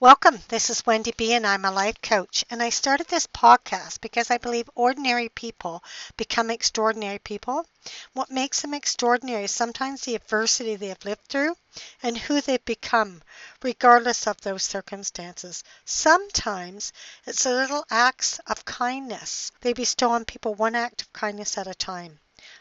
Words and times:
Welcome. 0.00 0.40
This 0.48 0.70
is 0.70 0.86
Wendy 0.86 1.12
B, 1.14 1.34
and 1.34 1.46
I'm 1.46 1.66
a 1.66 1.70
life 1.70 2.00
coach. 2.00 2.42
And 2.48 2.62
I 2.62 2.70
started 2.70 3.08
this 3.08 3.26
podcast 3.26 4.00
because 4.00 4.30
I 4.30 4.38
believe 4.38 4.70
ordinary 4.74 5.28
people 5.28 5.84
become 6.16 6.48
extraordinary 6.48 7.18
people. 7.18 7.66
What 8.14 8.30
makes 8.30 8.62
them 8.62 8.72
extraordinary 8.72 9.44
is 9.44 9.50
sometimes 9.50 10.00
the 10.00 10.14
adversity 10.14 10.76
they 10.76 10.86
have 10.86 11.04
lived 11.04 11.26
through 11.28 11.54
and 12.02 12.16
who 12.16 12.40
they've 12.40 12.64
become, 12.64 13.20
regardless 13.62 14.26
of 14.26 14.40
those 14.40 14.62
circumstances. 14.62 15.62
Sometimes 15.84 16.94
it's 17.26 17.44
the 17.44 17.52
little 17.52 17.84
acts 17.90 18.40
of 18.46 18.64
kindness 18.64 19.52
they 19.60 19.74
bestow 19.74 20.12
on 20.12 20.24
people, 20.24 20.54
one 20.54 20.76
act 20.76 21.02
of 21.02 21.12
kindness 21.12 21.58
at 21.58 21.66
a 21.66 21.74
time. 21.74 22.20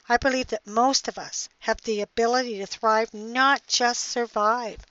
I 0.10 0.18
believe 0.18 0.48
that 0.48 0.68
most 0.68 1.08
of 1.08 1.18
us 1.18 1.48
have 1.60 1.80
the 1.84 2.02
ability 2.02 2.58
to 2.58 2.66
thrive, 2.66 3.14
not 3.14 3.66
just 3.66 4.04
survive. 4.04 4.86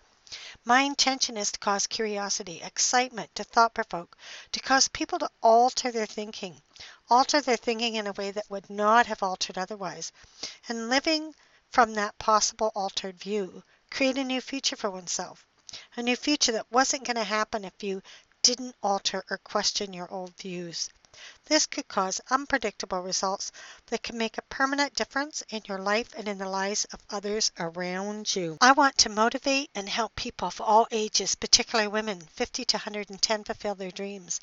My 0.62 0.82
intention 0.82 1.38
is 1.38 1.52
to 1.52 1.58
cause 1.58 1.86
curiosity, 1.86 2.60
excitement, 2.60 3.34
to 3.34 3.44
thought 3.44 3.72
provoke, 3.72 4.14
to 4.52 4.60
cause 4.60 4.86
people 4.86 5.18
to 5.20 5.30
alter 5.42 5.90
their 5.90 6.04
thinking, 6.04 6.60
alter 7.08 7.40
their 7.40 7.56
thinking 7.56 7.94
in 7.94 8.06
a 8.06 8.12
way 8.12 8.30
that 8.32 8.50
would 8.50 8.68
not 8.68 9.06
have 9.06 9.22
altered 9.22 9.56
otherwise, 9.56 10.12
and 10.68 10.90
living 10.90 11.34
from 11.70 11.94
that 11.94 12.18
possible 12.18 12.70
altered 12.74 13.18
view, 13.18 13.64
create 13.90 14.18
a 14.18 14.24
new 14.24 14.42
future 14.42 14.76
for 14.76 14.90
oneself, 14.90 15.46
a 15.96 16.02
new 16.02 16.14
future 16.14 16.52
that 16.52 16.70
wasn't 16.70 17.04
going 17.04 17.16
to 17.16 17.24
happen 17.24 17.64
if 17.64 17.82
you 17.82 18.02
didn't 18.42 18.76
alter 18.82 19.24
or 19.30 19.38
question 19.38 19.94
your 19.94 20.12
old 20.12 20.36
views. 20.36 20.90
This 21.46 21.66
could 21.66 21.88
cause 21.88 22.20
unpredictable 22.30 23.00
results 23.00 23.52
that 23.86 24.02
can 24.02 24.18
make 24.18 24.38
a 24.38 24.42
permanent 24.42 24.94
difference 24.94 25.42
in 25.48 25.62
your 25.66 25.78
life 25.78 26.10
and 26.16 26.28
in 26.28 26.38
the 26.38 26.48
lives 26.48 26.84
of 26.92 27.00
others 27.10 27.50
around 27.58 28.36
you. 28.36 28.58
I 28.60 28.72
want 28.72 28.98
to 28.98 29.08
motivate 29.08 29.70
and 29.74 29.88
help 29.88 30.14
people 30.14 30.48
of 30.48 30.60
all 30.60 30.86
ages, 30.90 31.34
particularly 31.34 31.88
women 31.88 32.20
50 32.20 32.64
to 32.66 32.76
110, 32.76 33.44
fulfill 33.44 33.74
their 33.74 33.90
dreams. 33.90 34.40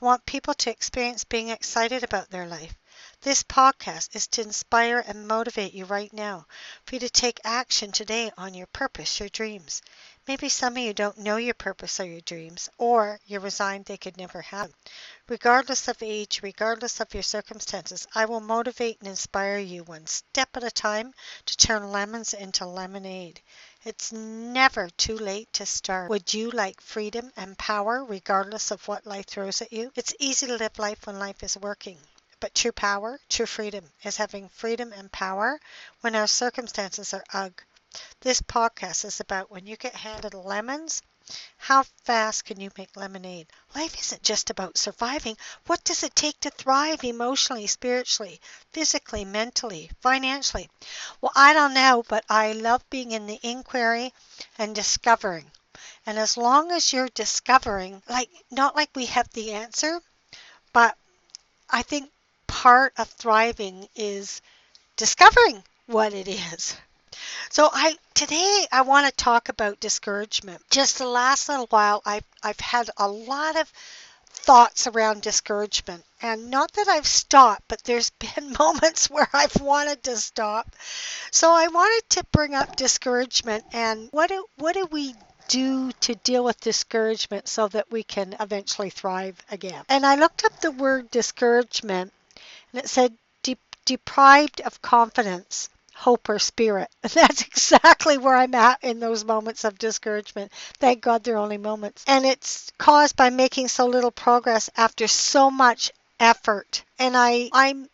I 0.00 0.04
want 0.04 0.26
people 0.26 0.54
to 0.54 0.70
experience 0.70 1.24
being 1.24 1.48
excited 1.48 2.04
about 2.04 2.30
their 2.30 2.46
life. 2.46 2.74
This 3.22 3.42
podcast 3.42 4.14
is 4.14 4.28
to 4.28 4.42
inspire 4.42 5.00
and 5.00 5.26
motivate 5.26 5.74
you 5.74 5.84
right 5.84 6.12
now 6.12 6.46
for 6.86 6.94
you 6.94 7.00
to 7.00 7.10
take 7.10 7.40
action 7.42 7.90
today 7.90 8.30
on 8.38 8.54
your 8.54 8.68
purpose, 8.68 9.18
your 9.18 9.28
dreams. 9.28 9.82
Maybe 10.26 10.48
some 10.48 10.78
of 10.78 10.82
you 10.82 10.94
don't 10.94 11.18
know 11.18 11.36
your 11.36 11.52
purpose 11.52 12.00
or 12.00 12.06
your 12.06 12.22
dreams, 12.22 12.70
or 12.78 13.20
you're 13.26 13.40
resigned 13.40 13.84
they 13.84 13.98
could 13.98 14.16
never 14.16 14.40
happen. 14.40 14.72
Regardless 15.28 15.86
of 15.86 16.02
age, 16.02 16.40
regardless 16.42 16.98
of 16.98 17.12
your 17.12 17.22
circumstances, 17.22 18.06
I 18.14 18.24
will 18.24 18.40
motivate 18.40 19.00
and 19.00 19.08
inspire 19.08 19.58
you 19.58 19.84
one 19.84 20.06
step 20.06 20.56
at 20.56 20.64
a 20.64 20.70
time 20.70 21.12
to 21.44 21.56
turn 21.58 21.92
lemons 21.92 22.32
into 22.32 22.64
lemonade. 22.64 23.42
It's 23.84 24.12
never 24.12 24.88
too 24.88 25.18
late 25.18 25.52
to 25.52 25.66
start. 25.66 26.08
Would 26.08 26.32
you 26.32 26.50
like 26.50 26.80
freedom 26.80 27.30
and 27.36 27.58
power 27.58 28.02
regardless 28.02 28.70
of 28.70 28.88
what 28.88 29.06
life 29.06 29.26
throws 29.26 29.60
at 29.60 29.74
you? 29.74 29.92
It's 29.94 30.14
easy 30.18 30.46
to 30.46 30.56
live 30.56 30.78
life 30.78 31.06
when 31.06 31.18
life 31.18 31.42
is 31.42 31.58
working. 31.58 31.98
But 32.40 32.54
true 32.54 32.72
power, 32.72 33.20
true 33.28 33.44
freedom, 33.44 33.92
is 34.02 34.16
having 34.16 34.48
freedom 34.48 34.90
and 34.94 35.12
power 35.12 35.60
when 36.00 36.16
our 36.16 36.26
circumstances 36.26 37.12
are 37.12 37.24
ugh. 37.34 37.62
This 38.20 38.40
podcast 38.40 39.04
is 39.04 39.20
about 39.20 39.50
when 39.50 39.66
you 39.66 39.76
get 39.76 39.94
handed 39.94 40.34
lemons, 40.34 41.02
how 41.56 41.84
fast 42.04 42.44
can 42.44 42.60
you 42.60 42.70
make 42.76 42.96
lemonade? 42.96 43.50
Life 43.74 43.98
isn't 43.98 44.22
just 44.22 44.50
about 44.50 44.76
surviving. 44.76 45.38
What 45.66 45.82
does 45.84 46.02
it 46.02 46.14
take 46.14 46.38
to 46.40 46.50
thrive 46.50 47.02
emotionally, 47.02 47.66
spiritually, 47.66 48.40
physically, 48.72 49.24
mentally, 49.24 49.90
financially? 50.00 50.68
Well, 51.20 51.32
I 51.34 51.52
don't 51.54 51.72
know, 51.72 52.04
but 52.08 52.24
I 52.28 52.52
love 52.52 52.88
being 52.90 53.12
in 53.12 53.26
the 53.26 53.40
inquiry 53.42 54.12
and 54.58 54.74
discovering. 54.74 55.50
And 56.04 56.18
as 56.18 56.36
long 56.36 56.72
as 56.72 56.92
you're 56.92 57.08
discovering, 57.08 58.02
like, 58.08 58.30
not 58.50 58.76
like 58.76 58.90
we 58.94 59.06
have 59.06 59.30
the 59.30 59.52
answer, 59.52 60.00
but 60.72 60.96
I 61.70 61.82
think 61.82 62.12
part 62.46 62.92
of 62.98 63.08
thriving 63.10 63.88
is 63.94 64.42
discovering 64.96 65.64
what 65.86 66.12
it 66.12 66.28
is. 66.28 66.76
So 67.50 67.68
I 67.72 67.96
today 68.14 68.66
I 68.72 68.82
want 68.82 69.06
to 69.06 69.12
talk 69.12 69.48
about 69.48 69.80
discouragement. 69.80 70.62
Just 70.70 70.98
the 70.98 71.06
last 71.06 71.48
little 71.48 71.66
while 71.66 72.02
I've 72.04 72.24
I've 72.42 72.60
had 72.60 72.90
a 72.96 73.08
lot 73.08 73.56
of 73.58 73.72
thoughts 74.44 74.86
around 74.86 75.22
discouragement. 75.22 76.04
And 76.20 76.50
not 76.50 76.72
that 76.72 76.88
I've 76.88 77.06
stopped, 77.06 77.62
but 77.68 77.82
there's 77.84 78.10
been 78.18 78.54
moments 78.58 79.08
where 79.08 79.28
I've 79.32 79.60
wanted 79.60 80.02
to 80.04 80.16
stop. 80.16 80.74
So 81.30 81.50
I 81.50 81.68
wanted 81.68 82.10
to 82.10 82.24
bring 82.32 82.54
up 82.54 82.76
discouragement 82.76 83.64
and 83.72 84.08
what 84.10 84.28
do 84.28 84.44
what 84.56 84.74
do 84.74 84.86
we 84.86 85.14
do 85.48 85.92
to 86.00 86.14
deal 86.16 86.44
with 86.44 86.60
discouragement 86.60 87.48
so 87.48 87.68
that 87.68 87.90
we 87.90 88.02
can 88.02 88.34
eventually 88.40 88.90
thrive 88.90 89.36
again. 89.50 89.84
And 89.88 90.06
I 90.06 90.16
looked 90.16 90.44
up 90.44 90.60
the 90.60 90.70
word 90.70 91.10
discouragement 91.10 92.12
and 92.72 92.82
it 92.82 92.88
said 92.88 93.14
de- 93.42 93.58
deprived 93.84 94.60
of 94.62 94.80
confidence 94.80 95.68
hope 95.94 96.28
or 96.28 96.38
spirit. 96.38 96.88
That's 97.02 97.42
exactly 97.42 98.18
where 98.18 98.36
I'm 98.36 98.54
at 98.54 98.82
in 98.82 99.00
those 99.00 99.24
moments 99.24 99.64
of 99.64 99.78
discouragement. 99.78 100.52
Thank 100.78 101.02
God 101.02 101.24
they're 101.24 101.36
only 101.36 101.58
moments. 101.58 102.04
And 102.06 102.24
it's 102.24 102.70
caused 102.78 103.16
by 103.16 103.30
making 103.30 103.68
so 103.68 103.86
little 103.86 104.10
progress 104.10 104.70
after 104.76 105.06
so 105.06 105.50
much 105.50 105.92
effort. 106.20 106.82
And 106.98 107.16
I 107.16 107.50
I'm 107.52 107.88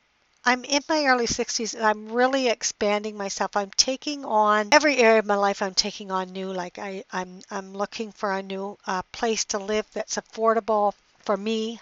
I'm 0.45 0.65
in 0.65 0.83
my 0.89 1.05
early 1.05 1.27
60s 1.27 1.75
and 1.75 1.85
I'm 1.85 2.11
really 2.13 2.49
expanding 2.49 3.17
myself. 3.17 3.57
I'm 3.57 3.71
taking 3.77 4.25
on 4.25 4.71
every 4.73 4.97
area 4.97 5.19
of 5.19 5.27
my 5.27 5.35
life. 5.35 5.61
I'm 5.61 5.75
taking 5.75 6.11
on 6.11 6.33
new. 6.33 6.51
Like 6.53 6.79
I, 6.79 7.05
I'm, 7.13 7.43
I'm 7.51 7.75
looking 7.75 8.11
for 8.13 8.33
a 8.33 8.43
new 8.43 8.79
uh, 8.87 9.03
place 9.13 9.45
to 9.47 9.59
live 9.59 9.87
that's 9.93 10.17
affordable 10.17 10.95
for 11.19 11.37
me, 11.37 11.79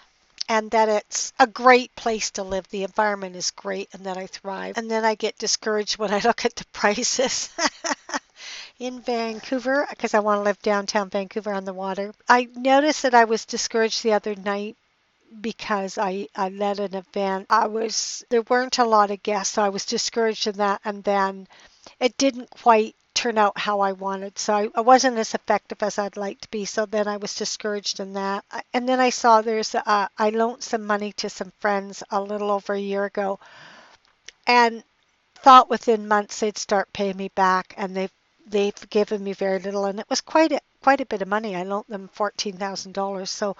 and 0.49 0.71
that 0.71 0.89
it's 0.89 1.31
a 1.39 1.45
great 1.45 1.95
place 1.95 2.31
to 2.31 2.43
live. 2.43 2.67
The 2.69 2.83
environment 2.83 3.35
is 3.35 3.51
great 3.51 3.87
and 3.93 4.05
that 4.05 4.17
I 4.17 4.25
thrive. 4.25 4.77
And 4.77 4.89
then 4.89 5.05
I 5.05 5.13
get 5.15 5.37
discouraged 5.37 5.99
when 5.99 6.11
I 6.17 6.19
look 6.19 6.43
at 6.43 6.55
the 6.55 6.65
prices. 6.73 7.49
in 8.79 9.01
Vancouver 9.01 9.85
because 9.89 10.13
I 10.13 10.19
want 10.19 10.39
to 10.39 10.43
live 10.43 10.61
downtown 10.61 11.09
Vancouver 11.09 11.53
on 11.53 11.65
the 11.65 11.73
water. 11.73 12.13
I 12.27 12.47
noticed 12.55 13.03
that 13.03 13.13
I 13.13 13.25
was 13.25 13.45
discouraged 13.45 14.03
the 14.03 14.13
other 14.13 14.35
night 14.35 14.77
because 15.41 15.97
I, 15.97 16.27
I 16.35 16.49
led 16.49 16.79
an 16.79 16.95
event. 16.95 17.47
I 17.49 17.67
was 17.67 18.23
there 18.29 18.41
weren't 18.43 18.79
a 18.79 18.85
lot 18.85 19.11
of 19.11 19.21
guests, 19.21 19.53
so 19.53 19.61
I 19.61 19.69
was 19.69 19.85
discouraged 19.85 20.47
in 20.47 20.57
that 20.57 20.81
and 20.83 21.03
then 21.03 21.47
it 21.99 22.17
didn't 22.17 22.49
quite 22.49 22.95
turn 23.19 23.37
out 23.37 23.57
how 23.57 23.81
I 23.81 23.91
wanted. 23.91 24.39
So 24.39 24.53
I, 24.53 24.69
I, 24.73 24.79
wasn't 24.79 25.17
as 25.17 25.33
effective 25.33 25.83
as 25.83 25.99
I'd 25.99 26.15
like 26.15 26.39
to 26.39 26.49
be. 26.49 26.63
So 26.63 26.85
then 26.85 27.05
I 27.05 27.17
was 27.17 27.35
discouraged 27.35 27.99
in 27.99 28.13
that. 28.13 28.45
And 28.73 28.87
then 28.87 29.01
I 29.01 29.09
saw 29.09 29.41
there's, 29.41 29.75
uh, 29.75 30.07
I 30.17 30.29
loaned 30.29 30.63
some 30.63 30.85
money 30.85 31.11
to 31.17 31.29
some 31.29 31.51
friends 31.59 32.01
a 32.11 32.21
little 32.21 32.49
over 32.49 32.73
a 32.73 32.79
year 32.79 33.03
ago 33.03 33.37
and 34.47 34.83
thought 35.35 35.69
within 35.69 36.07
months 36.07 36.39
they'd 36.39 36.57
start 36.57 36.93
paying 36.93 37.17
me 37.17 37.27
back. 37.35 37.73
And 37.75 37.93
they've, 37.93 38.13
they've 38.47 38.89
given 38.89 39.21
me 39.21 39.33
very 39.33 39.59
little. 39.59 39.83
And 39.83 39.99
it 39.99 40.09
was 40.09 40.21
quite 40.21 40.53
a, 40.53 40.61
quite 40.81 41.01
a 41.01 41.05
bit 41.05 41.21
of 41.21 41.27
money. 41.27 41.57
I 41.57 41.63
loaned 41.63 41.89
them 41.89 42.09
$14,000. 42.15 43.27
So 43.27 43.57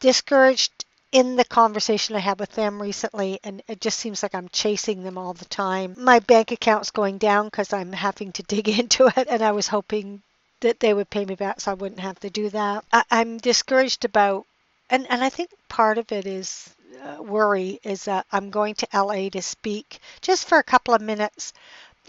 discouraged 0.00 0.84
in 1.16 1.36
the 1.36 1.44
conversation 1.46 2.14
I 2.14 2.18
had 2.18 2.38
with 2.38 2.52
them 2.52 2.82
recently, 2.82 3.40
and 3.42 3.62
it 3.68 3.80
just 3.80 3.98
seems 3.98 4.22
like 4.22 4.34
I'm 4.34 4.50
chasing 4.50 5.02
them 5.02 5.16
all 5.16 5.32
the 5.32 5.46
time. 5.46 5.94
My 5.96 6.18
bank 6.18 6.52
account's 6.52 6.90
going 6.90 7.16
down 7.16 7.46
because 7.46 7.72
I'm 7.72 7.92
having 7.92 8.32
to 8.32 8.42
dig 8.54 8.68
into 8.68 9.06
it, 9.06 9.26
and 9.26 9.40
I 9.42 9.52
was 9.52 9.66
hoping 9.66 10.22
that 10.60 10.78
they 10.78 10.92
would 10.92 11.08
pay 11.08 11.24
me 11.24 11.34
back 11.34 11.60
so 11.62 11.70
I 11.70 11.74
wouldn't 11.74 12.02
have 12.02 12.20
to 12.20 12.28
do 12.28 12.50
that. 12.50 12.84
I, 12.92 13.02
I'm 13.10 13.38
discouraged 13.38 14.04
about, 14.04 14.44
and, 14.90 15.06
and 15.08 15.24
I 15.24 15.30
think 15.30 15.48
part 15.70 15.96
of 15.96 16.12
it 16.12 16.26
is 16.26 16.68
uh, 17.02 17.22
worry 17.22 17.80
is 17.82 18.04
that 18.04 18.26
I'm 18.30 18.50
going 18.50 18.74
to 18.74 18.88
LA 18.92 19.30
to 19.30 19.40
speak 19.40 20.00
just 20.20 20.46
for 20.46 20.58
a 20.58 20.70
couple 20.72 20.92
of 20.92 21.00
minutes. 21.00 21.54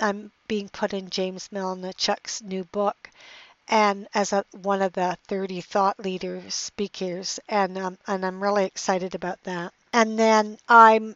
I'm 0.01 0.33
being 0.49 0.67
put 0.67 0.93
in 0.93 1.09
James 1.09 1.47
Malinchak's 1.53 2.41
new 2.41 2.65
book 2.65 3.09
and 3.67 4.07
as 4.13 4.33
a, 4.33 4.45
one 4.61 4.81
of 4.81 4.93
the 4.93 5.17
30 5.27 5.61
thought 5.61 5.99
leaders 5.99 6.53
speakers 6.53 7.39
and 7.49 7.77
um, 7.77 7.97
and 8.07 8.25
I'm 8.25 8.41
really 8.41 8.65
excited 8.65 9.15
about 9.15 9.41
that. 9.43 9.73
And 9.93 10.17
then 10.19 10.57
I'm 10.69 11.15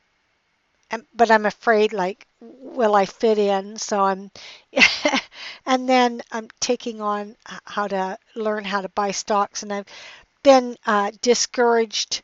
but 1.13 1.31
I'm 1.31 1.45
afraid 1.45 1.93
like 1.93 2.27
will 2.39 2.95
I 2.95 3.05
fit 3.05 3.37
in? 3.37 3.77
So 3.77 4.01
I'm 4.03 4.31
and 5.65 5.87
then 5.87 6.21
I'm 6.31 6.49
taking 6.59 7.01
on 7.01 7.35
how 7.65 7.87
to 7.87 8.17
learn 8.35 8.63
how 8.65 8.81
to 8.81 8.89
buy 8.89 9.11
stocks 9.11 9.63
and 9.63 9.71
I've 9.73 9.87
been 10.43 10.77
uh, 10.85 11.11
discouraged 11.21 12.21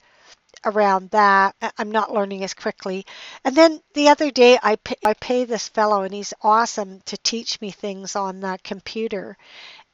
around 0.66 1.10
that. 1.12 1.56
I'm 1.78 1.92
not 1.92 2.14
learning 2.14 2.44
as 2.44 2.54
quickly. 2.54 3.06
And 3.44 3.56
then 3.56 3.82
the 3.94 4.10
other 4.10 4.32
day, 4.32 4.60
I 4.62 4.76
pay, 4.78 4.96
I 5.06 5.14
pay 5.14 5.46
this 5.46 5.68
fellow, 5.70 6.04
and 6.04 6.14
he's 6.14 6.34
awesome 6.42 7.02
to 7.06 7.18
teach 7.18 7.62
me 7.62 7.72
things 7.72 8.16
on 8.16 8.40
the 8.42 8.60
computer. 8.64 9.38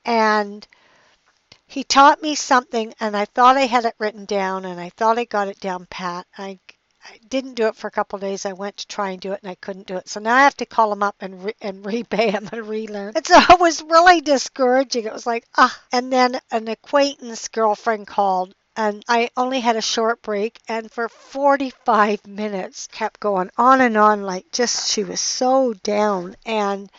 And 0.06 0.68
he 1.66 1.84
taught 1.84 2.22
me 2.22 2.36
something, 2.36 2.94
and 3.00 3.18
I 3.18 3.26
thought 3.26 3.58
I 3.58 3.66
had 3.66 3.86
it 3.86 3.96
written 3.98 4.26
down, 4.26 4.66
and 4.66 4.80
I 4.80 4.90
thought 4.90 5.18
I 5.18 5.26
got 5.26 5.48
it 5.48 5.60
down 5.60 5.88
pat. 5.88 6.28
I, 6.38 6.60
I 7.04 7.18
didn't 7.30 7.56
do 7.56 7.68
it 7.68 7.76
for 7.76 7.88
a 7.88 7.92
couple 7.92 8.20
days. 8.20 8.46
I 8.46 8.54
went 8.54 8.78
to 8.78 8.88
try 8.88 9.10
and 9.12 9.22
do 9.22 9.32
it, 9.32 9.40
and 9.42 9.50
I 9.50 9.56
couldn't 9.56 9.88
do 9.88 9.98
it. 9.98 10.08
So 10.08 10.20
now 10.20 10.36
I 10.36 10.42
have 10.42 10.58
to 10.58 10.66
call 10.66 10.92
him 10.92 11.04
up 11.04 11.16
and 11.20 11.46
re- 11.46 11.56
and 11.62 11.86
repay 11.94 12.30
him 12.30 12.50
and 12.52 12.68
relearn. 12.68 13.14
And 13.16 13.26
so 13.26 13.38
it 13.38 13.60
was 13.60 13.82
really 13.82 14.22
discouraging. 14.22 15.06
It 15.06 15.14
was 15.14 15.26
like 15.26 15.46
ah. 15.58 15.76
And 15.92 16.12
then 16.12 16.40
an 16.52 16.68
acquaintance 16.68 17.48
girlfriend 17.48 18.08
called 18.08 18.54
and 18.76 19.04
I 19.08 19.30
only 19.38 19.60
had 19.60 19.76
a 19.76 19.82
short 19.82 20.22
break 20.22 20.60
and 20.68 20.92
for 20.92 21.08
45 21.08 22.26
minutes 22.26 22.88
kept 22.88 23.20
going 23.20 23.52
on 23.58 23.82
and 23.82 23.98
on 23.98 24.24
like 24.24 24.52
just 24.52 24.90
she 24.92 25.04
was 25.04 25.22
so 25.22 25.74
down 25.74 26.36
and 26.46 26.90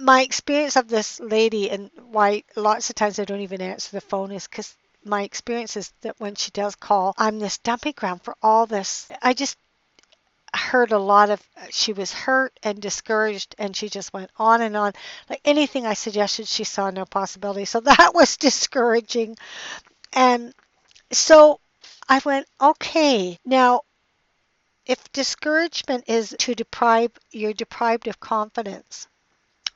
my 0.00 0.22
experience 0.22 0.76
of 0.76 0.88
this 0.88 1.20
lady 1.20 1.70
and 1.70 1.90
why 2.10 2.42
lots 2.56 2.90
of 2.90 2.96
times 2.96 3.18
I 3.18 3.24
don't 3.24 3.40
even 3.40 3.60
answer 3.60 3.90
the 3.92 4.00
phone 4.00 4.32
is 4.32 4.46
because 4.46 4.76
my 5.04 5.22
experience 5.22 5.76
is 5.76 5.92
that 6.00 6.18
when 6.18 6.34
she 6.34 6.50
does 6.50 6.74
call, 6.74 7.14
I'm 7.16 7.38
this 7.38 7.58
dumping 7.58 7.94
ground 7.96 8.22
for 8.22 8.36
all 8.42 8.66
this. 8.66 9.08
I 9.22 9.34
just 9.34 9.56
heard 10.54 10.92
a 10.92 10.98
lot 10.98 11.30
of 11.30 11.42
she 11.70 11.92
was 11.92 12.12
hurt 12.12 12.58
and 12.62 12.80
discouraged 12.80 13.54
and 13.58 13.76
she 13.76 13.88
just 13.88 14.12
went 14.12 14.30
on 14.38 14.62
and 14.62 14.76
on. 14.76 14.92
Like 15.28 15.40
anything 15.44 15.86
i 15.86 15.94
suggested 15.94 16.48
she 16.48 16.64
saw 16.64 16.90
no 16.90 17.04
possibility. 17.04 17.64
So 17.64 17.80
that 17.80 18.12
was 18.14 18.36
discouraging. 18.36 19.36
And 20.12 20.54
so 21.12 21.60
I 22.08 22.20
went, 22.24 22.46
okay, 22.60 23.38
now 23.44 23.82
if 24.86 25.12
discouragement 25.12 26.04
is 26.06 26.34
to 26.38 26.54
deprive, 26.54 27.10
you're 27.32 27.52
deprived 27.52 28.06
of 28.06 28.20
confidence, 28.20 29.08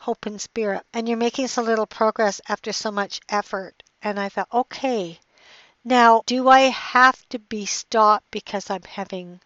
hope, 0.01 0.27
and 0.27 0.41
spirit, 0.41 0.85
and 0.93 1.09
you're 1.09 1.17
making 1.17 1.47
so 1.47 1.63
little 1.63 1.87
progress 1.87 2.41
after 2.49 2.73
so 2.73 2.91
much 2.91 3.21
effort. 3.29 3.83
And 4.03 4.19
I 4.19 4.29
thought, 4.29 4.49
okay, 4.53 5.21
now 5.85 6.23
do 6.27 6.49
I 6.49 6.63
have 6.71 7.29
to 7.29 7.39
be 7.39 7.67
stopped 7.67 8.31
because 8.31 8.71
I'm 8.71 8.83
having 8.83 9.41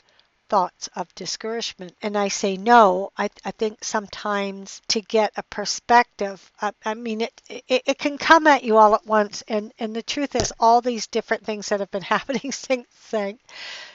thoughts 0.49 0.89
of 0.95 1.15
discouragement. 1.15 1.97
And 2.03 2.17
I 2.17 2.29
say 2.29 2.57
no. 2.57 3.11
I, 3.17 3.31
I 3.45 3.51
think 3.51 3.83
sometimes 3.83 4.81
to 4.89 5.01
get 5.01 5.33
a 5.37 5.43
perspective, 5.43 6.53
I, 6.61 6.73
I 6.85 6.95
mean, 6.95 7.23
it, 7.23 7.43
it, 7.49 7.83
it 7.87 7.99
can 7.99 8.19
come 8.19 8.47
at 8.47 8.63
you 8.63 8.77
all 8.77 8.95
at 8.95 9.07
once. 9.07 9.43
And, 9.49 9.73
and 9.79 9.95
the 9.97 10.03
truth 10.03 10.37
is, 10.37 10.53
all 10.61 10.81
these 10.81 11.07
different 11.09 11.45
things 11.45 11.69
that 11.69 11.81
have 11.81 11.91
been 11.91 12.03
happening 12.17 12.53
since, 12.53 12.87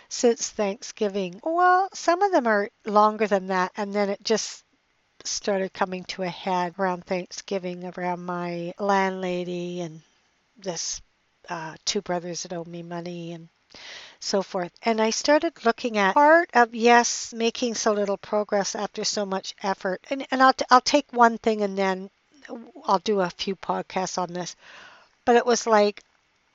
since 0.10 0.50
Thanksgiving, 0.50 1.40
well, 1.44 1.90
some 1.94 2.22
of 2.22 2.32
them 2.32 2.48
are 2.48 2.70
longer 2.86 3.28
than 3.28 3.48
that. 3.48 3.72
And 3.78 3.94
then 3.94 4.10
it 4.10 4.24
just 4.24 4.64
started 5.26 5.74
coming 5.74 6.04
to 6.06 6.24
a 6.24 6.30
head 6.30 6.76
around 6.80 7.06
Thanksgiving, 7.06 7.86
around 7.86 8.26
my 8.26 8.74
landlady 8.80 9.82
and 9.82 10.02
this 10.58 11.02
uh, 11.50 11.76
two 11.86 12.02
brothers 12.02 12.44
that 12.44 12.54
owe 12.54 12.64
me 12.66 12.84
money 12.84 13.34
and 13.34 13.50
so 14.20 14.42
forth. 14.42 14.72
And 14.84 15.02
I 15.02 15.10
started 15.12 15.66
looking 15.66 15.98
at 15.98 16.14
part 16.14 16.50
of, 16.54 16.76
yes, 16.76 17.34
making 17.34 17.76
so 17.76 17.94
little 17.94 18.18
progress 18.18 18.76
after 18.76 19.04
so 19.04 19.26
much 19.26 19.56
effort. 19.64 20.02
And, 20.10 20.26
and 20.32 20.42
I'll, 20.44 20.54
t- 20.54 20.66
I'll 20.70 20.82
take 20.82 21.12
one 21.12 21.38
thing 21.38 21.62
and 21.62 21.78
then 21.78 22.10
I'll 22.86 23.00
do 23.00 23.22
a 23.22 23.30
few 23.30 23.56
podcasts 23.56 24.18
on 24.18 24.34
this. 24.34 24.56
But 25.26 25.36
it 25.36 25.46
was 25.46 25.68
like 25.68 26.04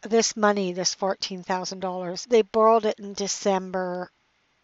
this 0.02 0.36
money, 0.36 0.72
this 0.72 0.94
$14,000, 0.94 2.26
they 2.28 2.42
borrowed 2.42 2.84
it 2.84 2.98
in 2.98 3.14
December. 3.14 4.10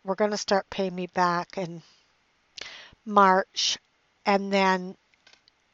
We're 0.05 0.15
going 0.15 0.33
to 0.33 0.37
start 0.39 0.69
paying 0.71 0.95
me 0.95 1.07
back 1.07 1.57
in 1.57 1.83
March. 3.05 3.79
And 4.31 4.53
then 4.53 4.97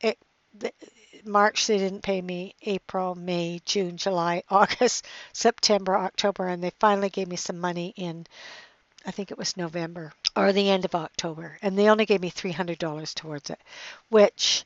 it, 0.00 0.16
March 1.26 1.66
they 1.66 1.76
didn't 1.76 2.00
pay 2.00 2.22
me, 2.22 2.54
April, 2.62 3.14
May, 3.14 3.60
June, 3.66 3.98
July, 3.98 4.44
August, 4.50 5.04
September, 5.34 5.94
October, 5.94 6.48
and 6.48 6.64
they 6.64 6.70
finally 6.80 7.10
gave 7.10 7.28
me 7.28 7.36
some 7.36 7.58
money 7.58 7.92
in, 7.96 8.26
I 9.04 9.10
think 9.10 9.30
it 9.30 9.36
was 9.36 9.58
November 9.58 10.14
or 10.34 10.54
the 10.54 10.70
end 10.70 10.86
of 10.86 10.94
October. 10.94 11.58
And 11.60 11.76
they 11.76 11.90
only 11.90 12.06
gave 12.06 12.22
me 12.22 12.30
$300 12.30 13.14
towards 13.14 13.50
it, 13.50 13.60
which 14.08 14.64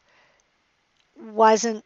wasn't, 1.16 1.84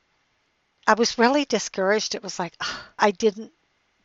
I 0.87 0.93
was 0.93 1.17
really 1.17 1.47
discouraged. 1.47 2.15
It 2.15 2.23
was 2.23 2.39
like, 2.39 2.55
ugh, 2.61 2.81
I 2.99 3.13
didn't 3.13 3.53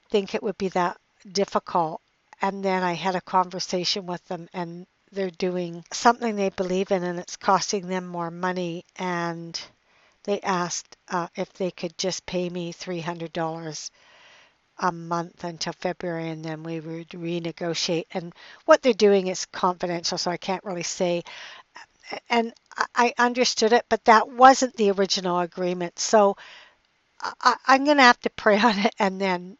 think 0.09 0.33
it 0.33 0.41
would 0.41 0.57
be 0.57 0.69
that 0.69 0.97
difficult. 1.29 1.99
And 2.41 2.63
then 2.63 2.81
I 2.81 2.93
had 2.93 3.17
a 3.17 3.21
conversation 3.21 4.05
with 4.05 4.25
them 4.29 4.47
and 4.53 4.87
they're 5.11 5.29
doing 5.31 5.83
something 5.91 6.35
they 6.35 6.49
believe 6.49 6.91
in 6.91 7.03
and 7.03 7.19
it's 7.19 7.35
costing 7.35 7.87
them 7.87 8.07
more 8.07 8.31
money 8.31 8.85
and 8.95 9.59
they 10.23 10.41
asked 10.41 10.97
uh, 11.09 11.27
if 11.35 11.51
they 11.53 11.71
could 11.71 11.97
just 11.97 12.25
pay 12.25 12.49
me 12.49 12.73
$300 12.73 13.89
a 14.79 14.91
month 14.91 15.43
until 15.43 15.73
February 15.73 16.29
and 16.29 16.43
then 16.43 16.63
we 16.63 16.79
would 16.79 17.09
renegotiate. 17.09 18.05
And 18.13 18.33
what 18.65 18.81
they're 18.81 18.93
doing 18.93 19.27
is 19.27 19.45
confidential, 19.45 20.17
so 20.17 20.31
I 20.31 20.37
can't 20.37 20.63
really 20.63 20.83
say. 20.83 21.23
And 22.29 22.53
I 22.95 23.13
understood 23.17 23.73
it, 23.73 23.85
but 23.89 24.05
that 24.05 24.29
wasn't 24.29 24.75
the 24.75 24.91
original 24.91 25.39
agreement. 25.39 25.99
So 25.99 26.37
I, 27.41 27.55
am 27.67 27.85
going 27.85 27.97
to 27.97 28.03
have 28.03 28.19
to 28.21 28.29
pray 28.29 28.59
on 28.59 28.79
it 28.79 28.95
and 28.99 29.19
then 29.19 29.57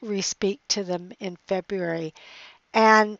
re-speak 0.00 0.60
to 0.68 0.84
them 0.84 1.12
in 1.20 1.36
February. 1.46 2.14
And 2.72 3.18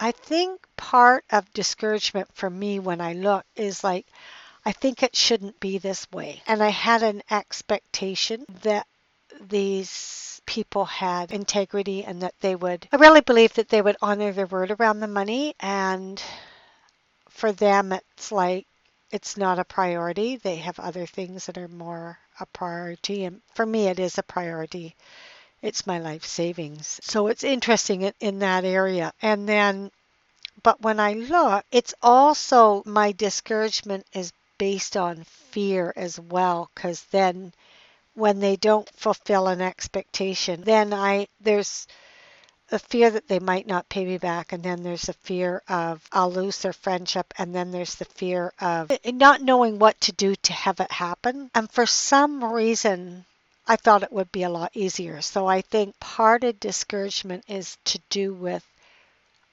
I 0.00 0.12
think 0.12 0.60
part 0.76 1.24
of 1.30 1.52
discouragement 1.52 2.28
for 2.32 2.48
me 2.48 2.78
when 2.78 3.00
I 3.00 3.14
look 3.14 3.44
is 3.56 3.82
like, 3.82 4.06
I 4.64 4.72
think 4.72 5.02
it 5.02 5.16
shouldn't 5.16 5.60
be 5.60 5.78
this 5.78 6.10
way. 6.12 6.42
And 6.46 6.62
I 6.62 6.68
had 6.68 7.02
an 7.02 7.22
expectation 7.30 8.44
that 8.62 8.86
these 9.40 10.40
people 10.46 10.84
had 10.84 11.32
integrity 11.32 12.04
and 12.04 12.22
that 12.22 12.34
they 12.40 12.54
would, 12.54 12.88
I 12.92 12.96
really 12.96 13.20
believe 13.20 13.54
that 13.54 13.68
they 13.68 13.82
would 13.82 13.96
honor 14.00 14.32
their 14.32 14.46
word 14.46 14.70
around 14.70 15.00
the 15.00 15.06
money. 15.06 15.54
And 15.60 16.22
for 17.28 17.52
them, 17.52 17.92
it's 17.92 18.32
like, 18.32 18.66
it's 19.10 19.36
not 19.36 19.58
a 19.58 19.64
priority. 19.64 20.36
They 20.36 20.56
have 20.56 20.78
other 20.78 21.06
things 21.06 21.46
that 21.46 21.58
are 21.58 21.68
more 21.68 22.18
a 22.40 22.46
priority. 22.46 23.24
And 23.24 23.40
for 23.54 23.64
me, 23.64 23.88
it 23.88 23.98
is 23.98 24.18
a 24.18 24.22
priority. 24.22 24.96
It's 25.62 25.86
my 25.86 25.98
life 25.98 26.24
savings. 26.24 27.00
So 27.02 27.26
it's 27.26 27.44
interesting 27.44 28.02
in, 28.02 28.12
in 28.20 28.38
that 28.40 28.64
area. 28.64 29.12
And 29.22 29.48
then 29.48 29.90
but 30.62 30.80
when 30.80 30.98
I 30.98 31.12
look, 31.12 31.64
it's 31.70 31.94
also 32.02 32.82
my 32.84 33.12
discouragement 33.12 34.06
is 34.12 34.32
based 34.58 34.96
on 34.96 35.24
fear 35.24 35.92
as 35.96 36.18
well 36.18 36.68
because 36.74 37.02
then 37.04 37.52
when 38.14 38.40
they 38.40 38.56
don't 38.56 38.90
fulfill 38.90 39.46
an 39.46 39.60
expectation 39.60 40.60
then 40.62 40.92
i 40.92 41.26
there's 41.40 41.86
a 42.72 42.78
fear 42.78 43.08
that 43.08 43.28
they 43.28 43.38
might 43.38 43.66
not 43.66 43.88
pay 43.88 44.04
me 44.04 44.18
back 44.18 44.52
and 44.52 44.62
then 44.64 44.82
there's 44.82 45.08
a 45.08 45.12
fear 45.12 45.62
of 45.68 46.02
i'll 46.12 46.32
lose 46.32 46.60
their 46.60 46.72
friendship 46.72 47.32
and 47.38 47.54
then 47.54 47.70
there's 47.70 47.94
the 47.94 48.04
fear 48.04 48.52
of 48.60 48.90
not 49.04 49.40
knowing 49.40 49.78
what 49.78 49.98
to 50.00 50.12
do 50.12 50.34
to 50.34 50.52
have 50.52 50.80
it 50.80 50.90
happen 50.90 51.48
and 51.54 51.70
for 51.70 51.86
some 51.86 52.44
reason 52.52 53.24
I 53.68 53.76
thought 53.76 54.02
it 54.02 54.10
would 54.12 54.32
be 54.32 54.42
a 54.42 54.50
lot 54.50 54.72
easier. 54.74 55.22
So 55.22 55.46
I 55.46 55.60
think 55.60 56.00
part 56.00 56.42
of 56.42 56.58
discouragement 56.58 57.44
is 57.46 57.78
to 57.84 58.00
do 58.10 58.34
with 58.34 58.64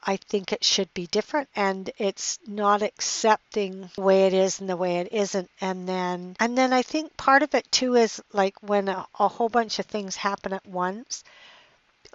I 0.04 0.18
think 0.18 0.54
it 0.54 0.64
should 0.64 0.94
be 0.94 1.08
different 1.08 1.50
and 1.56 1.90
it's 1.98 2.40
not 2.48 2.82
accepting 2.82 3.92
the 3.96 4.02
way 4.02 4.26
it 4.28 4.34
is 4.34 4.60
and 4.62 4.70
the 4.70 4.78
way 4.78 4.98
it 5.00 5.12
isn't 5.14 5.52
and 5.62 5.90
then 5.90 6.36
and 6.40 6.58
then 6.58 6.74
I 6.74 6.82
think 6.84 7.18
part 7.18 7.44
of 7.44 7.54
it 7.56 7.72
too 7.72 7.96
is 7.96 8.22
like 8.34 8.56
when 8.64 8.88
a, 8.90 9.08
a 9.20 9.28
whole 9.28 9.50
bunch 9.50 9.80
of 9.80 9.86
things 9.88 10.16
happen 10.16 10.54
at 10.54 10.66
once 10.66 11.24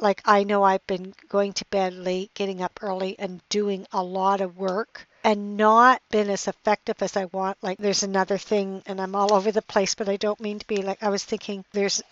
Like 0.00 0.20
I 0.24 0.42
know 0.44 0.64
I've 0.64 0.86
been 0.88 1.14
going 1.28 1.52
to 1.54 1.64
bed 1.66 1.94
late, 1.94 2.34
getting 2.34 2.60
up 2.60 2.80
early, 2.82 3.16
and 3.20 3.40
doing 3.48 3.86
a 3.92 4.02
lot 4.02 4.40
of 4.40 4.56
work 4.56 5.06
and 5.22 5.56
not 5.56 6.00
been 6.10 6.30
as 6.30 6.48
effective 6.48 7.02
as 7.02 7.16
I 7.16 7.26
want. 7.26 7.58
Like 7.62 7.78
there's 7.78 8.02
another 8.02 8.38
thing, 8.38 8.82
and 8.86 9.00
I'm 9.00 9.14
all 9.14 9.32
over 9.34 9.52
the 9.52 9.62
place, 9.62 9.94
but 9.94 10.08
I 10.08 10.16
don't 10.16 10.40
mean 10.40 10.58
to 10.58 10.66
be. 10.66 10.82
Like 10.82 11.02
I 11.02 11.10
was 11.10 11.24
thinking, 11.24 11.64
there's 11.72 12.02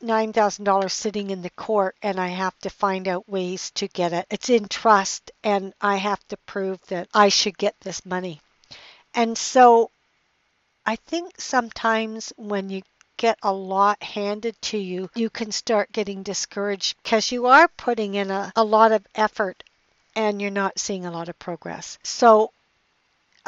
nine 0.00 0.32
thousand 0.32 0.64
dollars 0.64 0.92
sitting 0.92 1.30
in 1.30 1.42
the 1.42 1.50
court, 1.50 1.96
and 2.02 2.20
I 2.20 2.28
have 2.28 2.58
to 2.60 2.70
find 2.70 3.08
out 3.08 3.28
ways 3.28 3.70
to 3.72 3.88
get 3.88 4.12
it. 4.12 4.26
It's 4.30 4.50
in 4.50 4.68
trust, 4.68 5.30
and 5.42 5.72
I 5.80 5.96
have 5.96 6.26
to 6.28 6.36
prove 6.38 6.80
that 6.88 7.08
I 7.14 7.28
should 7.28 7.56
get 7.56 7.74
this 7.80 8.04
money. 8.04 8.40
And 9.14 9.36
so, 9.36 9.90
I 10.84 10.96
think 10.96 11.40
sometimes 11.40 12.32
when 12.36 12.70
you 12.70 12.82
get 13.16 13.38
a 13.42 13.52
lot 13.52 14.02
handed 14.02 14.60
to 14.62 14.78
you, 14.78 15.10
you 15.14 15.28
can 15.28 15.52
start 15.52 15.92
getting 15.92 16.22
discouraged 16.22 16.96
because 17.02 17.32
you 17.32 17.46
are 17.46 17.68
putting 17.68 18.14
in 18.14 18.30
a, 18.30 18.52
a 18.54 18.62
lot 18.64 18.92
of 18.92 19.06
effort 19.14 19.64
and 20.14 20.40
you're 20.40 20.50
not 20.50 20.78
seeing 20.78 21.04
a 21.04 21.10
lot 21.10 21.28
of 21.28 21.38
progress. 21.38 21.98
So 22.02 22.52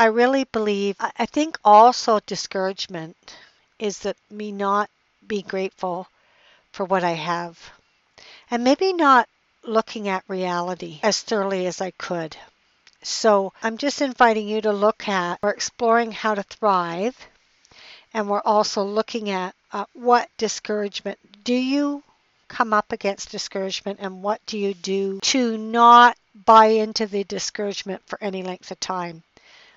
I 0.00 0.06
really 0.06 0.44
believe, 0.44 0.96
I 0.98 1.26
think 1.26 1.58
also 1.62 2.20
discouragement 2.20 3.36
is 3.78 3.98
that 3.98 4.16
me 4.30 4.50
not 4.50 4.88
be 5.26 5.42
grateful 5.42 6.08
for 6.72 6.86
what 6.86 7.04
I 7.04 7.10
have 7.10 7.58
and 8.50 8.64
maybe 8.64 8.94
not 8.94 9.28
looking 9.62 10.08
at 10.08 10.24
reality 10.26 11.00
as 11.02 11.20
thoroughly 11.20 11.66
as 11.66 11.82
I 11.82 11.90
could. 11.90 12.34
So 13.02 13.52
I'm 13.62 13.76
just 13.76 14.00
inviting 14.00 14.48
you 14.48 14.62
to 14.62 14.72
look 14.72 15.06
at, 15.06 15.38
we're 15.42 15.50
exploring 15.50 16.12
how 16.12 16.34
to 16.34 16.44
thrive, 16.44 17.18
and 18.14 18.26
we're 18.26 18.40
also 18.42 18.82
looking 18.82 19.28
at 19.28 19.54
uh, 19.70 19.84
what 19.92 20.30
discouragement 20.38 21.18
do 21.44 21.52
you 21.54 22.02
come 22.48 22.72
up 22.72 22.90
against 22.92 23.32
discouragement 23.32 23.98
and 24.00 24.22
what 24.22 24.40
do 24.46 24.56
you 24.56 24.72
do 24.72 25.20
to 25.20 25.58
not 25.58 26.16
buy 26.46 26.68
into 26.68 27.06
the 27.06 27.24
discouragement 27.24 28.00
for 28.06 28.18
any 28.22 28.42
length 28.42 28.70
of 28.70 28.80
time. 28.80 29.22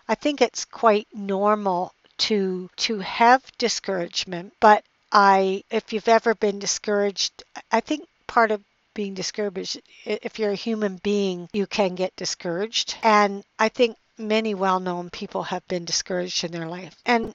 I 0.07 0.15
think 0.15 0.41
it's 0.41 0.65
quite 0.65 1.07
normal 1.13 1.93
to 2.17 2.69
to 2.77 2.99
have 2.99 3.41
discouragement, 3.57 4.53
but 4.59 4.83
I 5.11 5.63
if 5.69 5.93
you've 5.93 6.07
ever 6.07 6.35
been 6.35 6.59
discouraged, 6.59 7.43
I 7.71 7.79
think 7.79 8.07
part 8.27 8.51
of 8.51 8.63
being 8.93 9.13
discouraged 9.13 9.81
if 10.05 10.39
you're 10.39 10.51
a 10.51 10.55
human 10.55 10.97
being, 10.97 11.49
you 11.53 11.65
can 11.67 11.95
get 11.95 12.15
discouraged. 12.15 12.95
And 13.01 13.43
I 13.57 13.69
think 13.69 13.97
many 14.17 14.53
well-known 14.53 15.09
people 15.09 15.43
have 15.43 15.67
been 15.67 15.85
discouraged 15.85 16.43
in 16.43 16.51
their 16.51 16.67
life. 16.67 16.95
And 17.05 17.33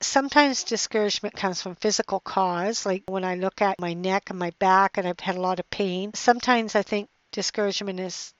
sometimes 0.00 0.64
discouragement 0.64 1.34
comes 1.36 1.60
from 1.60 1.74
physical 1.74 2.20
cause 2.20 2.86
like 2.86 3.02
when 3.06 3.22
i 3.22 3.34
look 3.34 3.60
at 3.60 3.78
my 3.78 3.92
neck 3.92 4.30
and 4.30 4.38
my 4.38 4.50
back 4.58 4.96
and 4.96 5.06
i've 5.06 5.20
had 5.20 5.36
a 5.36 5.40
lot 5.40 5.60
of 5.60 5.70
pain 5.70 6.10
sometimes 6.14 6.74
i 6.74 6.82
think 6.82 7.08
discouragement 7.32 8.00
is 8.00 8.32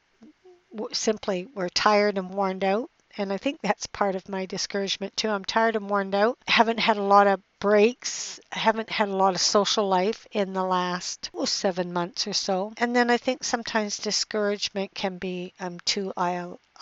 simply 0.92 1.46
we're 1.54 1.68
tired 1.68 2.16
and 2.16 2.30
worn 2.30 2.62
out 2.64 2.88
and 3.16 3.32
I 3.32 3.36
think 3.36 3.60
that's 3.60 3.86
part 3.86 4.14
of 4.14 4.28
my 4.28 4.46
discouragement 4.46 5.16
too. 5.16 5.28
I'm 5.28 5.44
tired 5.44 5.76
and 5.76 5.88
worn 5.88 6.14
out. 6.14 6.38
Haven't 6.46 6.80
had 6.80 6.96
a 6.96 7.02
lot 7.02 7.26
of 7.26 7.40
breaks. 7.58 8.40
Haven't 8.52 8.90
had 8.90 9.08
a 9.08 9.16
lot 9.16 9.34
of 9.34 9.40
social 9.40 9.88
life 9.88 10.26
in 10.32 10.52
the 10.52 10.64
last 10.64 11.30
oh, 11.34 11.44
seven 11.44 11.92
months 11.92 12.26
or 12.26 12.32
so. 12.32 12.72
And 12.76 12.94
then 12.94 13.10
I 13.10 13.16
think 13.16 13.44
sometimes 13.44 13.98
discouragement 13.98 14.94
can 14.94 15.18
be 15.18 15.52
I'm 15.60 15.80
too 15.80 16.12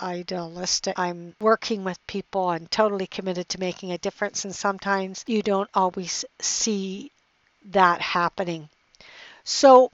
idealistic. 0.00 0.98
I'm 0.98 1.34
working 1.40 1.84
with 1.84 2.06
people. 2.06 2.48
I'm 2.48 2.66
totally 2.66 3.06
committed 3.06 3.48
to 3.50 3.60
making 3.60 3.92
a 3.92 3.98
difference. 3.98 4.44
And 4.44 4.54
sometimes 4.54 5.24
you 5.26 5.42
don't 5.42 5.70
always 5.74 6.24
see 6.40 7.10
that 7.66 8.00
happening. 8.00 8.68
So 9.44 9.90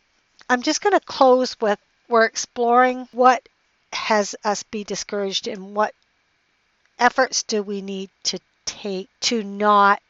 I'm 0.51 0.63
just 0.63 0.83
going 0.83 0.99
to 0.99 1.05
close 1.05 1.57
with 1.61 1.79
we're 2.09 2.27
exploring 2.27 3.09
what 3.13 3.49
has 3.93 4.35
us 4.45 4.63
be 4.65 4.85
discouraged 4.85 5.49
and 5.49 5.75
what 5.75 5.95
efforts 6.99 7.43
do 7.43 7.63
we 7.63 7.81
need 7.83 8.11
to 8.25 8.39
take 8.65 9.09
to 9.21 9.43
not 9.43 10.01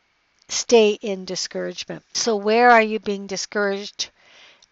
stay 0.48 0.90
in 1.00 1.24
discouragement? 1.24 2.02
So, 2.14 2.36
where 2.36 2.70
are 2.70 2.82
you 2.82 3.00
being 3.00 3.26
discouraged? 3.26 4.10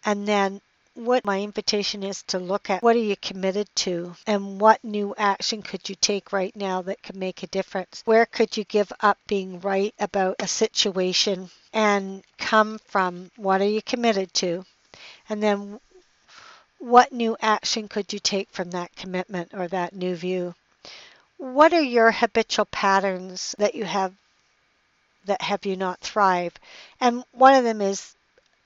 And 0.05 0.27
then, 0.27 0.61
what 0.95 1.25
my 1.25 1.41
invitation 1.41 2.03
is 2.03 2.21
to 2.23 2.37
look 2.37 2.69
at 2.69 2.83
what 2.83 2.95
are 2.95 2.99
you 2.99 3.15
committed 3.17 3.67
to 3.75 4.15
and 4.27 4.61
what 4.61 4.83
new 4.83 5.15
action 5.17 5.63
could 5.63 5.89
you 5.89 5.95
take 5.95 6.31
right 6.31 6.55
now 6.55 6.83
that 6.83 7.01
could 7.01 7.15
make 7.15 7.41
a 7.41 7.47
difference? 7.47 8.03
Where 8.05 8.27
could 8.27 8.55
you 8.55 8.63
give 8.63 8.91
up 8.99 9.17
being 9.27 9.59
right 9.61 9.93
about 9.99 10.35
a 10.39 10.47
situation 10.47 11.49
and 11.73 12.23
come 12.37 12.77
from 12.85 13.31
what 13.37 13.61
are 13.61 13.67
you 13.67 13.81
committed 13.81 14.33
to? 14.35 14.65
And 15.27 15.41
then 15.41 15.79
what 16.77 17.11
new 17.11 17.35
action 17.41 17.87
could 17.87 18.13
you 18.13 18.19
take 18.19 18.51
from 18.51 18.71
that 18.71 18.95
commitment 18.95 19.53
or 19.53 19.67
that 19.69 19.95
new 19.95 20.15
view? 20.15 20.53
What 21.43 21.73
are 21.73 21.81
your 21.81 22.09
habitual 22.09 22.63
patterns 22.63 23.53
that 23.59 23.75
you 23.75 23.83
have 23.83 24.13
that 25.25 25.41
have 25.41 25.65
you 25.65 25.75
not 25.75 25.99
thrive? 25.99 26.53
And 27.01 27.25
one 27.33 27.53
of 27.53 27.65
them 27.65 27.81
is 27.81 28.15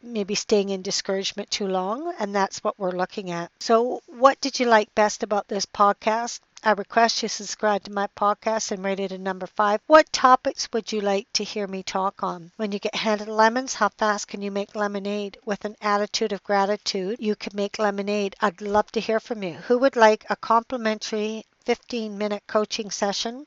maybe 0.03 0.35
staying 0.35 0.69
in 0.69 0.83
discouragement 0.83 1.49
too 1.49 1.65
long, 1.65 2.13
and 2.19 2.35
that's 2.35 2.63
what 2.63 2.77
we're 2.77 2.91
looking 2.91 3.31
at. 3.31 3.49
So, 3.59 4.03
what 4.05 4.39
did 4.41 4.59
you 4.59 4.67
like 4.67 4.93
best 4.93 5.23
about 5.23 5.47
this 5.47 5.65
podcast? 5.65 6.39
I 6.63 6.73
request 6.73 7.23
you 7.23 7.29
subscribe 7.29 7.83
to 7.85 7.91
my 7.91 8.09
podcast 8.15 8.71
and 8.71 8.83
rate 8.83 8.99
it 8.99 9.11
a 9.11 9.17
number 9.17 9.47
five. 9.47 9.81
What 9.87 10.13
topics 10.13 10.69
would 10.71 10.91
you 10.91 11.01
like 11.01 11.25
to 11.33 11.43
hear 11.43 11.65
me 11.65 11.81
talk 11.81 12.21
on? 12.21 12.51
When 12.57 12.71
you 12.71 12.77
get 12.77 12.93
handed 12.93 13.27
lemons, 13.27 13.73
how 13.73 13.89
fast 13.89 14.27
can 14.27 14.43
you 14.43 14.51
make 14.51 14.75
lemonade? 14.75 15.39
With 15.45 15.65
an 15.65 15.77
attitude 15.81 16.31
of 16.31 16.43
gratitude, 16.43 17.17
you 17.19 17.35
can 17.35 17.55
make 17.55 17.79
lemonade. 17.79 18.35
I'd 18.39 18.61
love 18.61 18.91
to 18.91 18.99
hear 18.99 19.19
from 19.19 19.41
you. 19.41 19.53
Who 19.53 19.79
would 19.79 19.95
like 19.95 20.27
a 20.29 20.35
complimentary 20.35 21.47
15 21.67 22.17
minute 22.17 22.43
coaching 22.47 22.89
session. 22.89 23.45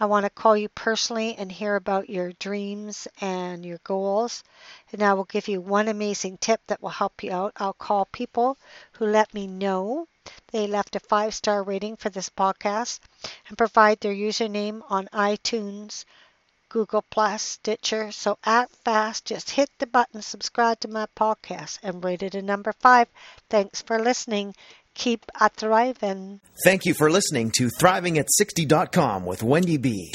I 0.00 0.06
want 0.06 0.26
to 0.26 0.30
call 0.30 0.56
you 0.56 0.68
personally 0.70 1.36
and 1.36 1.52
hear 1.52 1.76
about 1.76 2.10
your 2.10 2.32
dreams 2.32 3.06
and 3.20 3.64
your 3.64 3.78
goals. 3.84 4.42
And 4.90 5.00
I 5.00 5.14
will 5.14 5.26
give 5.26 5.46
you 5.46 5.60
one 5.60 5.86
amazing 5.86 6.38
tip 6.38 6.60
that 6.66 6.82
will 6.82 6.90
help 6.90 7.22
you 7.22 7.30
out. 7.30 7.52
I'll 7.54 7.72
call 7.72 8.06
people 8.06 8.58
who 8.94 9.06
let 9.06 9.32
me 9.32 9.46
know 9.46 10.08
they 10.48 10.66
left 10.66 10.96
a 10.96 10.98
five 10.98 11.36
star 11.36 11.62
rating 11.62 11.94
for 11.96 12.10
this 12.10 12.30
podcast 12.30 12.98
and 13.46 13.56
provide 13.56 14.00
their 14.00 14.12
username 14.12 14.82
on 14.90 15.06
iTunes, 15.12 16.04
Google 16.68 17.04
Plus, 17.10 17.42
Stitcher. 17.42 18.10
So 18.10 18.38
act 18.44 18.74
fast, 18.84 19.26
just 19.26 19.50
hit 19.50 19.70
the 19.78 19.86
button, 19.86 20.20
subscribe 20.20 20.80
to 20.80 20.88
my 20.88 21.06
podcast, 21.14 21.78
and 21.84 22.02
rate 22.02 22.24
it 22.24 22.34
a 22.34 22.42
number 22.42 22.72
five. 22.72 23.06
Thanks 23.48 23.82
for 23.82 24.00
listening 24.00 24.56
keep 24.94 25.24
a 25.40 25.48
thriving. 25.48 26.40
Thank 26.64 26.84
you 26.84 26.94
for 26.94 27.10
listening 27.10 27.52
to 27.58 27.68
Thriving 27.78 28.18
at 28.18 28.28
60.com 28.40 29.24
with 29.24 29.42
Wendy 29.42 29.76
B. 29.76 30.12